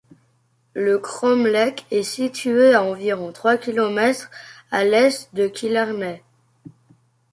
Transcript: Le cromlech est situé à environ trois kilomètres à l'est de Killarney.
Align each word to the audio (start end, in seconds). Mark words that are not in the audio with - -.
Le 0.73 0.97
cromlech 0.97 1.85
est 1.91 2.01
situé 2.01 2.73
à 2.73 2.81
environ 2.83 3.31
trois 3.31 3.57
kilomètres 3.57 4.31
à 4.71 4.83
l'est 4.83 5.29
de 5.35 5.47
Killarney. 5.47 6.23